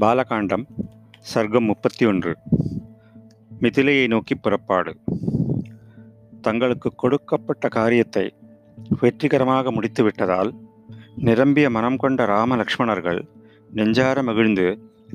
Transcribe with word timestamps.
பாலகாண்டம் 0.00 0.64
சர்க்கம் 1.34 1.68
முப்பத்தி 1.70 2.04
ஒன்று 2.06 2.36
மிதிலையை 3.60 4.06
நோக்கி 4.06 4.34
புறப்பாடு. 4.34 4.92
தங்களுக்கு 6.40 6.94
கொடுக்கப்பட்ட 6.94 7.68
காரியத்தை 7.68 8.34
வெற்றிகரமாக 9.00 9.72
முடித்துவிட்டதால் 9.72 10.50
நிரம்பிய 11.16 11.70
மனம் 11.70 11.96
கொண்ட 11.96 12.24
ராம 12.24 12.56
லக்ஷ்மணர்கள் 12.56 13.20
நெஞ்சார 13.70 14.22
மகிழ்ந்து 14.22 14.66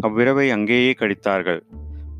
அவ்விரவை 0.01 0.51
அங்கேயே 0.51 0.91
கழித்தார்கள் 0.91 1.61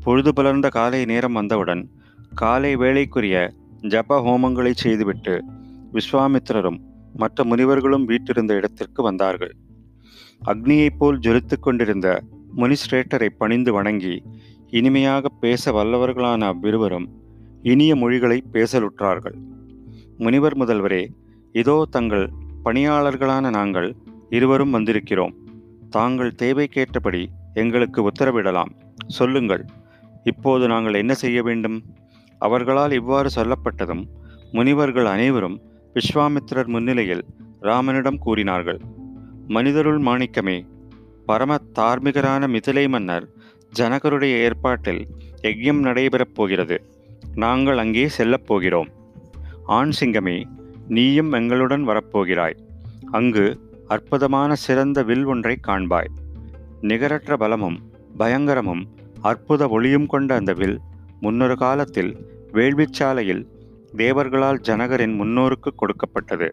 பொழுது 0.04 0.32
புலர்ந்த 0.32 0.68
காலை 0.68 1.04
நேரம் 1.04 1.32
வந்தவுடன் 1.32 1.90
காலை 2.34 2.76
வேளைக்குரிய 2.76 3.36
ஜப 3.82 4.18
ஹோமங்களை 4.26 4.72
செய்துவிட்டு 4.74 5.44
விஸ்வாமித்திரரும் 5.92 6.80
மற்ற 7.12 7.44
முனிவர்களும் 7.44 8.08
வீட்டிருந்த 8.08 8.54
இடத்திற்கு 8.54 9.02
வந்தார்கள். 9.02 9.54
அக்னியைப் 10.44 10.98
போல் 10.98 11.18
ஜொலித்து 11.18 11.58
கொண்டிருந்த 11.58 12.22
முனிஸ்ரேட்டரை 12.60 13.26
பணிந்து 13.38 13.70
வணங்கி 13.72 14.22
இனிமையாக 14.70 15.28
பேச 15.40 15.72
வல்லவர்களான 15.72 16.42
அவ்விருவரும் 16.50 17.06
இனிய 17.62 17.96
மொழிகளை 17.96 18.38
பேசலுற்றார்கள். 18.52 19.36
முனிவர் 20.16 20.56
முதல்வரே 20.58 21.02
இதோ 21.52 21.76
தங்கள் 21.90 22.24
பணியாளர்களான 22.64 23.50
நாங்கள் 23.50 23.88
இருவரும் 24.30 24.74
வந்திருக்கிறோம். 24.74 25.34
தாங்கள் 25.90 26.32
தேவைக்கேற்றபடி 26.42 27.22
எங்களுக்கு 27.54 28.00
உத்தரவிடலாம். 28.10 28.72
சொல்லுங்கள் 29.06 29.64
இப்போது 30.24 30.66
நாங்கள் 30.68 30.94
என்ன 30.94 31.14
செய்ய 31.14 31.40
வேண்டும்? 31.42 31.78
அவர்களால் 32.40 32.92
இவ்வாறு 32.92 33.30
சொல்லப்பட்டதும் 33.34 34.04
முனிவர்கள் 34.52 35.04
அனைவரும் 35.04 35.58
விஸ்வாமித்திரர் 35.94 36.72
முன்னிலையில் 36.76 37.24
ராமனிடம் 37.60 38.18
கூறினார்கள் 38.18 38.80
மனிதருள் 39.48 40.00
மாணிக்கமே 40.08 40.56
பரம 41.26 41.56
தார்மிகரான 41.74 42.46
மிதிலை 42.46 42.88
மன்னர் 42.88 43.28
ஜனகருடைய 43.78 44.34
ஏற்பாட்டில் 44.44 45.06
யஜ்யம் 45.42 45.80
நடைபெறப் 45.80 46.34
போகிறது. 46.34 46.82
நாங்கள் 47.34 47.78
அங்கே 47.78 48.08
செல்லப் 48.08 48.46
போகிறோம். 48.46 48.88
ஆண் 49.66 49.90
சிங்கமே 50.00 50.44
நீயும் 50.88 51.32
எங்களுடன் 51.32 51.88
வரப்போகிறாய். 51.88 52.56
அங்கு 53.10 53.46
அற்புதமான 53.88 54.54
சிறந்த 54.54 55.02
வில் 55.02 55.24
ஒன்றை 55.24 55.58
காண்பாய். 55.66 56.12
நிகரற்ற 56.80 57.36
பலமும் 57.36 57.78
பயங்கரமும் 58.18 58.82
அற்புத 59.22 59.68
ஒளியும் 59.68 60.06
கொண்ட 60.06 60.34
அந்த 60.34 60.52
வில் 60.52 60.80
முன்னொரு 61.20 61.56
காலத்தில் 61.56 62.16
வேள்விச்சாலையில் 62.52 63.46
தேவர்களால் 63.96 64.60
ஜனகரின் 64.60 65.14
முன்னோருக்கு 65.14 65.74
கொடுக்கப்பட்டது. 65.74 66.52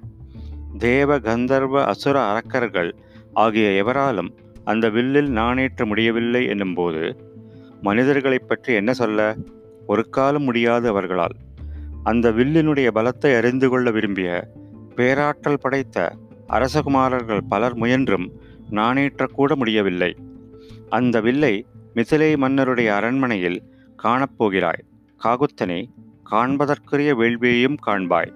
தேவ 0.78 1.20
கந்தர்வ 1.20 1.86
அசுர 1.86 2.24
அரக்கர்கள் 2.24 2.96
ஆகிய 3.34 3.70
எவராலும் 3.72 4.34
அந்த 4.64 4.90
வில்லில் 4.90 5.30
நாணேற்ற 5.30 5.86
முடியவில்லை 5.86 6.46
என்னும்போது 6.46 7.16
மனிதர்களைப் 7.82 8.48
பற்றி 8.48 8.74
என்ன 8.74 8.94
சொல்ல? 8.94 9.36
ஒரு 9.88 10.10
காலம் 10.10 10.44
முடியாது 10.44 10.88
அவர்களால். 10.88 11.36
அந்த 12.04 12.32
வில்லினுடைய 12.32 12.88
பலத்தை 12.96 13.38
அறிந்து 13.38 13.70
கொள்ள 13.70 13.92
விரும்பிய 13.92 14.48
பேராற்றல் 14.96 15.60
படைத்த 15.60 16.18
அரசகுமாரர்கள் 16.50 17.42
பலர் 17.50 17.76
முயன்றும் 17.76 18.32
நாணேற்றக்கூட 18.72 19.56
முடியவில்லை. 19.56 20.16
அந்த 20.90 21.22
வில்லை 21.22 21.66
மிதிலை 21.96 22.38
மன்னருடைய 22.38 22.96
அரண்மனையில் 22.96 23.64
காணப்போகிறாய் 24.04 24.82
காகுத்தனே 25.24 25.86
காண்பதற்குரிய 26.32 27.16
வேள்வியையும் 27.16 27.78
காண்பாய். 27.86 28.32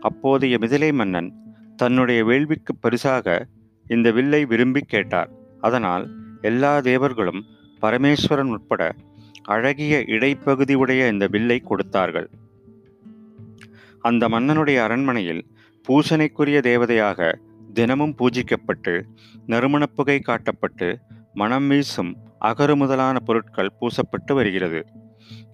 அப்போதைய 0.00 0.58
மிதிலை 0.58 0.92
மன்னன் 0.92 1.34
தன்னுடைய 1.76 2.24
வேள்விக்கு 2.24 2.74
பரிசாக 2.80 3.46
இந்த 3.88 4.10
வில்லை 4.10 4.44
விரும்பி 4.44 4.80
கேட்டார். 4.80 5.30
அதனால் 5.66 6.04
எல்லா 6.40 6.72
தேவர்களும் 6.80 7.40
பரமேஸ்வரன் 7.82 8.52
உட்பட 8.54 8.82
அழகிய 9.44 9.94
இடைப்பகுதி 10.06 10.74
உடைய 10.74 11.08
இந்த 11.08 11.26
வில்லை 11.26 11.58
கொடுத்தார்கள். 11.60 12.28
அந்த 14.00 14.28
மன்னனுடைய 14.28 14.82
அரண்மனையில் 14.82 15.42
பூசனைக்குரிய 15.88 16.58
தேவதையாக 16.70 17.20
தினமும் 17.72 18.14
பூஜிக்கப்பட்டு 18.18 18.94
நறுமணப் 19.46 19.94
புகை 19.96 20.18
காட்டப்பட்டு 20.18 20.88
மனம் 21.34 21.68
வீசும் 21.68 22.16
அகரு 22.40 22.74
முதலான 22.76 23.18
பொருட்கள் 23.18 23.76
பூசப்பட்டு 23.80 24.32
வருகிறது. 24.34 24.80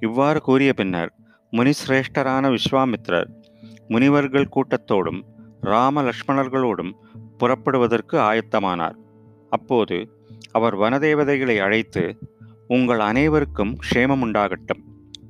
இவ்வாறு 0.01 0.41
கூறிய 0.41 0.73
பின்னர் 0.73 1.13
முனிசிரேஷ்டரான 1.53 2.57
விஸ்வாமித்ரர் 2.57 3.29
முனிவர்கள் 3.89 4.53
கூட்டத்தோடும் 4.57 5.21
ராம 5.61 6.03
லக்ஷ்மணர்களோடும் 6.03 6.93
புறப்படுவதற்கு 7.39 8.19
ஆயத்தமானார். 8.19 8.97
அப்போது 9.53 10.11
அவர் 10.51 10.77
வனதேவதைகளை 10.77 11.59
அழைத்து 11.59 12.19
உங்கள் 12.67 13.01
அனைவருக்கும் 13.01 13.77
க்ஷேமம் 13.77 14.25
உண்டாகட்டும் 14.25 14.83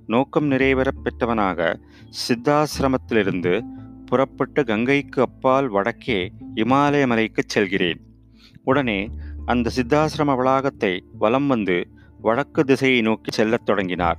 நோக்கம் 0.06 0.50
நிறைவேறப் 0.50 1.02
பெற்றவனாக 1.02 1.80
சித்தாசிரமத்திலிருந்து 2.28 3.62
புறப்பட்டு 4.06 4.64
கங்கைக்கு 4.64 5.22
அப்பால் 5.22 5.68
வடக்கே 5.68 6.32
இமாலய 6.54 7.06
மலைக்கு 7.06 7.42
செல்கிறேன். 7.46 8.00
உடனே 8.64 9.10
அந்த 9.44 9.70
சித்தாசிரம 9.76 10.36
வளாகத்தை 10.36 11.04
வலம் 11.18 11.46
வந்து 11.46 11.88
வடக்கு 12.20 12.64
திசையை 12.64 13.00
நோக்கி 13.00 13.30
செல்லத் 13.30 13.64
தொடங்கினார். 13.64 14.18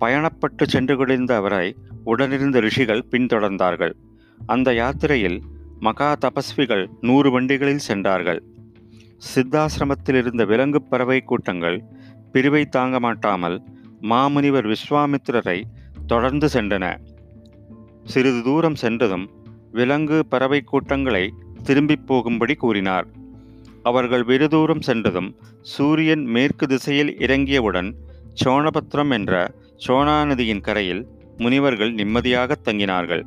பயணப்பட்டு 0.00 0.66
சென்று 0.66 0.96
கொண்டிருந்த 0.96 1.36
அவரை 1.36 1.76
உடனிருந்த 2.04 2.60
ரிஷிகள் 2.60 3.06
பின்தொடர்ந்தார்கள். 3.10 3.94
அந்த 4.46 4.74
யாத்திரையில் 4.74 5.42
மகா 5.78 6.16
தபஸ்விகள் 6.20 6.86
நூறு 7.00 7.30
வண்டிகளில் 7.30 7.86
சென்றார்கள். 7.88 8.42
சித்தாசிரமத்தில் 9.34 10.14
இருந்த 10.14 10.44
விலங்கு 10.44 10.82
பறவை 10.82 11.20
கூட்டங்கள் 11.20 11.84
பிரிவை 12.32 12.66
தாங்க 12.66 13.00
மாட்டாமல் 13.00 13.62
மாமுனிவர் 14.02 14.74
விஸ்வாமித்திரரை 14.74 15.62
தொடர்ந்து 16.06 16.46
சென்றன. 16.46 16.96
சிறிது 18.04 18.42
தூரம் 18.42 18.74
சென்றதும் 18.74 19.30
விலங்கு 19.72 20.26
பறவை 20.26 20.60
கூட்டங்களை 20.60 21.34
திரும்பிப் 21.62 22.06
போகும்படி 22.06 22.54
கூறினார். 22.54 23.06
அவர்கள் 23.82 24.24
வெகு 24.24 24.48
தூரம் 24.48 24.80
சென்றதும் 24.80 25.36
சூரியன் 25.60 26.24
மேற்கு 26.24 26.66
திசையில் 26.66 27.16
இறங்கியவுடன் 27.18 27.94
சோணபத்ரம் 28.44 29.10
என்ற 29.10 29.54
சோனா 29.76 30.24
நதியின் 30.24 30.60
கரையில் 30.60 31.06
முனிவர்கள் 31.36 31.92
நிம்மதியாக 31.92 32.56
தங்கினார்கள். 32.64 33.22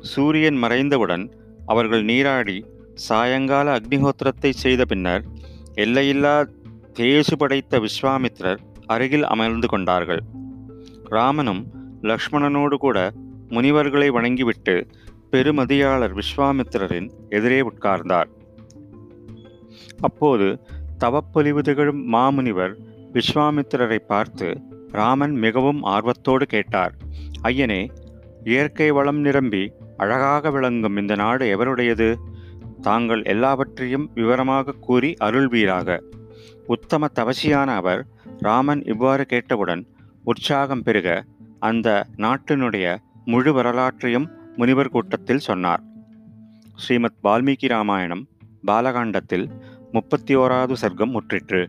சூரியன் 0.00 0.62
மறைந்தவுடன் 0.62 1.30
அவர்கள் 1.66 2.04
நீராடி 2.04 2.64
சாயங்கால 2.94 3.78
அக்னிஹோத்திரத்தை 3.78 4.50
செய்த 4.50 4.84
பின்னர் 4.84 5.22
எல்லையில்லா 5.74 6.46
தேசு 6.92 7.36
படைத்த 7.36 7.80
விஸ்வாமித்திரர் 7.80 8.60
அருகில் 8.86 9.24
அமர்ந்து 9.24 9.68
கொண்டார்கள். 9.68 10.22
ராமனும் 11.08 11.62
லக்ஷ்மணனோடு 12.02 12.74
கூட 12.74 13.12
முனிவர்களை 13.48 14.08
வணங்கிவிட்டு 14.08 14.86
பெருமதியாளர் 15.30 16.14
விஸ்வாமித்திரரின் 16.14 17.08
எதிரே 17.28 17.60
உட்கார்ந்தார். 17.60 18.28
அப்போது 20.00 20.60
தவப்பொலிவு 20.98 21.58
திகழும் 21.58 22.12
மாமுனிவர் 22.12 22.74
விஸ்வாமித்திரரை 23.12 23.98
பார்த்து 24.06 24.60
ராமன் 24.90 25.34
மிகவும் 25.34 25.82
ஆர்வத்தோடு 25.82 26.46
கேட்டார் 26.46 26.94
ஐயனே 27.42 27.90
இயற்கை 28.44 28.90
வளம் 28.90 29.20
நிரம்பி 29.20 29.72
அழகாக 29.96 30.50
விளங்கும் 30.50 30.96
இந்த 30.96 31.14
நாடு 31.14 31.56
எவருடையது? 31.56 32.14
தாங்கள் 32.82 33.22
எல்லாவற்றையும் 33.22 34.10
விவரமாக 34.14 34.72
கூறி 34.72 35.14
அருள்வீராக. 35.20 35.98
உத்தம 36.66 37.06
தவசியான 37.14 37.64
அவர் 37.64 38.06
ராமன் 38.38 38.82
இவ்வாறு 38.84 39.26
கேட்டவுடன் 39.26 39.82
உற்சாகம் 40.24 40.82
பெருக 40.82 41.24
அந்த 41.58 42.06
நாட்டினுடைய 42.16 42.96
முழு 43.24 43.52
வரலாற்றையும் 43.52 44.30
முனிவர் 44.56 44.88
கூட்டத்தில் 44.88 45.46
சொன்னார். 45.48 45.82
ஸ்ரீமத் 46.74 47.20
வால்மீகி 47.24 47.68
ராமாயணம் 47.68 48.28
பாலகாண்டத்தில் 48.66 49.46
முப்பத்தி 49.92 50.36
ஓராவது 50.36 50.74
சர்க்கம் 50.80 51.16
முற்றிற்று. 51.16 51.66